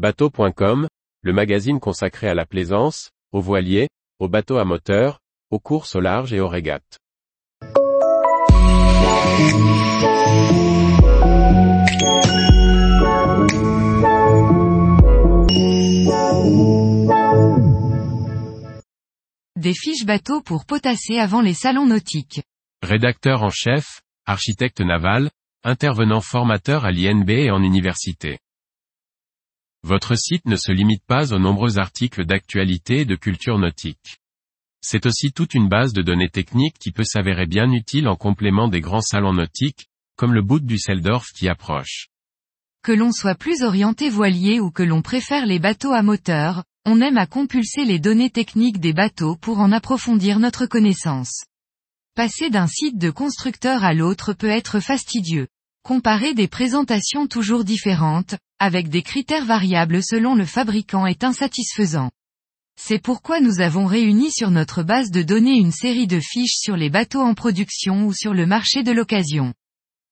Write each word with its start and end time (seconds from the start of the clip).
Bateau.com, 0.00 0.88
le 1.20 1.32
magazine 1.34 1.78
consacré 1.78 2.26
à 2.26 2.32
la 2.32 2.46
plaisance, 2.46 3.10
aux 3.32 3.42
voiliers, 3.42 3.90
aux 4.18 4.28
bateaux 4.28 4.56
à 4.56 4.64
moteur, 4.64 5.20
aux 5.50 5.58
courses 5.58 5.94
au 5.94 6.00
large 6.00 6.32
et 6.32 6.40
aux 6.40 6.48
régates. 6.48 6.96
Des 19.56 19.74
fiches 19.74 20.06
bateaux 20.06 20.40
pour 20.40 20.64
potasser 20.64 21.18
avant 21.18 21.42
les 21.42 21.52
salons 21.52 21.84
nautiques. 21.84 22.40
Rédacteur 22.80 23.42
en 23.42 23.50
chef, 23.50 24.00
architecte 24.24 24.80
naval, 24.80 25.28
intervenant 25.62 26.22
formateur 26.22 26.86
à 26.86 26.90
l'INB 26.90 27.28
et 27.28 27.50
en 27.50 27.62
université. 27.62 28.38
Votre 29.90 30.14
site 30.14 30.46
ne 30.46 30.54
se 30.54 30.70
limite 30.70 31.02
pas 31.04 31.32
aux 31.32 31.40
nombreux 31.40 31.80
articles 31.80 32.24
d'actualité 32.24 33.00
et 33.00 33.04
de 33.04 33.16
culture 33.16 33.58
nautique. 33.58 34.18
C'est 34.80 35.04
aussi 35.04 35.32
toute 35.32 35.52
une 35.52 35.68
base 35.68 35.92
de 35.92 36.00
données 36.00 36.28
techniques 36.28 36.78
qui 36.78 36.92
peut 36.92 37.02
s'avérer 37.02 37.46
bien 37.46 37.68
utile 37.72 38.06
en 38.06 38.14
complément 38.14 38.68
des 38.68 38.80
grands 38.80 39.00
salons 39.00 39.32
nautiques, 39.32 39.88
comme 40.14 40.32
le 40.32 40.42
bout 40.42 40.60
du 40.60 40.74
Düsseldorf 40.74 41.32
qui 41.34 41.48
approche. 41.48 42.06
Que 42.84 42.92
l'on 42.92 43.10
soit 43.10 43.34
plus 43.34 43.64
orienté 43.64 44.10
voilier 44.10 44.60
ou 44.60 44.70
que 44.70 44.84
l'on 44.84 45.02
préfère 45.02 45.44
les 45.44 45.58
bateaux 45.58 45.92
à 45.92 46.02
moteur, 46.02 46.62
on 46.86 47.00
aime 47.00 47.18
à 47.18 47.26
compulser 47.26 47.84
les 47.84 47.98
données 47.98 48.30
techniques 48.30 48.78
des 48.78 48.92
bateaux 48.92 49.34
pour 49.34 49.58
en 49.58 49.72
approfondir 49.72 50.38
notre 50.38 50.66
connaissance. 50.66 51.46
Passer 52.14 52.48
d'un 52.48 52.68
site 52.68 52.96
de 52.96 53.10
constructeur 53.10 53.82
à 53.82 53.92
l'autre 53.92 54.34
peut 54.34 54.50
être 54.50 54.78
fastidieux. 54.78 55.48
Comparer 55.82 56.34
des 56.34 56.46
présentations 56.46 57.26
toujours 57.26 57.64
différentes, 57.64 58.36
avec 58.58 58.90
des 58.90 59.02
critères 59.02 59.46
variables 59.46 60.02
selon 60.02 60.34
le 60.34 60.44
fabricant 60.44 61.06
est 61.06 61.24
insatisfaisant. 61.24 62.10
C'est 62.78 63.02
pourquoi 63.02 63.40
nous 63.40 63.60
avons 63.60 63.86
réuni 63.86 64.30
sur 64.30 64.50
notre 64.50 64.82
base 64.82 65.10
de 65.10 65.22
données 65.22 65.56
une 65.56 65.72
série 65.72 66.06
de 66.06 66.20
fiches 66.20 66.56
sur 66.56 66.76
les 66.76 66.90
bateaux 66.90 67.20
en 67.20 67.34
production 67.34 68.06
ou 68.06 68.12
sur 68.12 68.34
le 68.34 68.46
marché 68.46 68.82
de 68.82 68.92
l'occasion. 68.92 69.54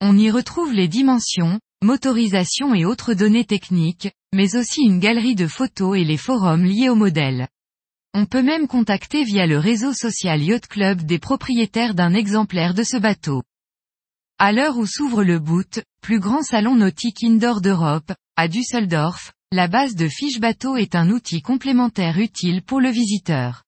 On 0.00 0.16
y 0.16 0.30
retrouve 0.30 0.72
les 0.72 0.88
dimensions, 0.88 1.60
motorisation 1.82 2.74
et 2.74 2.84
autres 2.84 3.12
données 3.12 3.44
techniques, 3.44 4.10
mais 4.34 4.56
aussi 4.56 4.82
une 4.82 4.98
galerie 4.98 5.34
de 5.34 5.46
photos 5.46 5.98
et 5.98 6.04
les 6.04 6.16
forums 6.16 6.64
liés 6.64 6.88
au 6.88 6.96
modèle. 6.96 7.48
On 8.14 8.26
peut 8.26 8.42
même 8.42 8.66
contacter 8.66 9.24
via 9.24 9.46
le 9.46 9.58
réseau 9.58 9.92
social 9.92 10.42
Yacht 10.42 10.66
Club 10.66 11.02
des 11.02 11.18
propriétaires 11.18 11.94
d'un 11.94 12.14
exemplaire 12.14 12.74
de 12.74 12.82
ce 12.82 12.96
bateau. 12.96 13.42
À 14.42 14.52
l'heure 14.52 14.78
où 14.78 14.86
s'ouvre 14.86 15.22
le 15.22 15.38
Boot, 15.38 15.82
plus 16.00 16.18
grand 16.18 16.42
salon 16.42 16.74
nautique 16.74 17.22
indoor 17.22 17.60
d'Europe, 17.60 18.10
à 18.36 18.48
Düsseldorf, 18.48 19.34
la 19.52 19.68
base 19.68 19.94
de 19.94 20.08
fiches 20.08 20.40
bateau 20.40 20.76
est 20.76 20.94
un 20.94 21.10
outil 21.10 21.42
complémentaire 21.42 22.18
utile 22.18 22.62
pour 22.62 22.80
le 22.80 22.88
visiteur. 22.88 23.64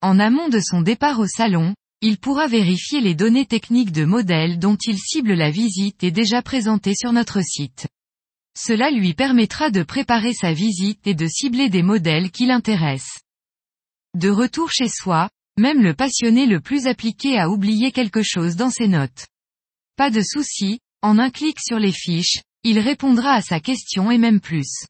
En 0.00 0.18
amont 0.18 0.48
de 0.48 0.58
son 0.58 0.80
départ 0.80 1.20
au 1.20 1.26
salon, 1.26 1.74
il 2.00 2.16
pourra 2.16 2.46
vérifier 2.46 3.02
les 3.02 3.14
données 3.14 3.44
techniques 3.44 3.92
de 3.92 4.06
modèles 4.06 4.58
dont 4.58 4.78
il 4.86 4.98
cible 4.98 5.34
la 5.34 5.50
visite 5.50 6.02
et 6.02 6.10
déjà 6.10 6.40
présentées 6.40 6.94
sur 6.94 7.12
notre 7.12 7.42
site. 7.42 7.86
Cela 8.58 8.90
lui 8.90 9.12
permettra 9.12 9.68
de 9.68 9.82
préparer 9.82 10.32
sa 10.32 10.54
visite 10.54 11.06
et 11.06 11.14
de 11.14 11.26
cibler 11.26 11.68
des 11.68 11.82
modèles 11.82 12.30
qui 12.30 12.46
l'intéressent. 12.46 13.18
De 14.14 14.30
retour 14.30 14.70
chez 14.70 14.88
soi, 14.88 15.28
même 15.58 15.82
le 15.82 15.92
passionné 15.92 16.46
le 16.46 16.60
plus 16.60 16.86
appliqué 16.86 17.38
a 17.38 17.50
oublié 17.50 17.92
quelque 17.92 18.22
chose 18.22 18.56
dans 18.56 18.70
ses 18.70 18.88
notes. 18.88 19.26
Pas 19.96 20.10
de 20.10 20.22
souci, 20.22 20.80
en 21.02 21.20
un 21.20 21.30
clic 21.30 21.58
sur 21.60 21.78
les 21.78 21.92
fiches, 21.92 22.42
il 22.64 22.80
répondra 22.80 23.34
à 23.34 23.42
sa 23.42 23.60
question 23.60 24.10
et 24.10 24.18
même 24.18 24.40
plus. 24.40 24.86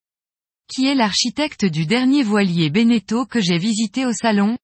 Qui 0.66 0.86
est 0.86 0.94
l'architecte 0.94 1.66
du 1.66 1.84
dernier 1.84 2.22
voilier 2.22 2.70
Beneteau 2.70 3.27
que 3.27 3.38
j'ai 3.38 3.58
visité 3.58 4.06
au 4.06 4.14
salon? 4.14 4.56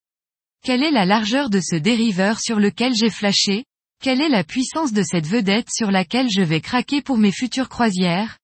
Quelle 0.64 0.82
est 0.82 0.92
la 0.92 1.04
largeur 1.04 1.50
de 1.50 1.60
ce 1.60 1.76
dériveur 1.76 2.40
sur 2.40 2.58
lequel 2.58 2.94
j'ai 2.94 3.10
flashé? 3.10 3.66
Quelle 4.02 4.22
est 4.22 4.30
la 4.30 4.42
puissance 4.42 4.94
de 4.94 5.02
cette 5.02 5.26
vedette 5.26 5.68
sur 5.70 5.90
laquelle 5.90 6.30
je 6.30 6.40
vais 6.40 6.62
craquer 6.62 7.02
pour 7.02 7.18
mes 7.18 7.32
futures 7.32 7.68
croisières? 7.68 8.38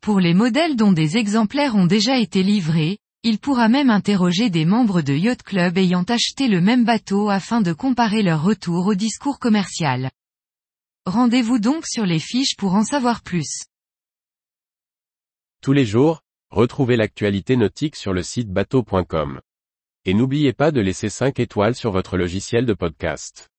Pour 0.00 0.20
les 0.20 0.34
modèles 0.34 0.76
dont 0.76 0.92
des 0.92 1.16
exemplaires 1.16 1.74
ont 1.74 1.86
déjà 1.86 2.16
été 2.16 2.44
livrés, 2.44 2.98
il 3.24 3.38
pourra 3.38 3.68
même 3.68 3.90
interroger 3.90 4.50
des 4.50 4.64
membres 4.64 5.02
de 5.02 5.14
Yacht 5.14 5.42
Club 5.42 5.78
ayant 5.78 6.04
acheté 6.04 6.46
le 6.46 6.60
même 6.60 6.84
bateau 6.84 7.28
afin 7.28 7.60
de 7.60 7.72
comparer 7.72 8.22
leur 8.22 8.44
retour 8.44 8.86
au 8.86 8.94
discours 8.94 9.40
commercial. 9.40 10.10
Rendez-vous 11.06 11.58
donc 11.58 11.86
sur 11.86 12.06
les 12.06 12.18
fiches 12.18 12.56
pour 12.56 12.74
en 12.74 12.82
savoir 12.82 13.22
plus. 13.22 13.64
Tous 15.60 15.74
les 15.74 15.84
jours, 15.84 16.22
retrouvez 16.48 16.96
l'actualité 16.96 17.56
nautique 17.56 17.94
sur 17.94 18.14
le 18.14 18.22
site 18.22 18.50
bateau.com. 18.50 19.42
Et 20.06 20.14
n'oubliez 20.14 20.54
pas 20.54 20.70
de 20.70 20.80
laisser 20.80 21.10
5 21.10 21.38
étoiles 21.40 21.74
sur 21.74 21.90
votre 21.90 22.16
logiciel 22.16 22.64
de 22.64 22.72
podcast. 22.72 23.50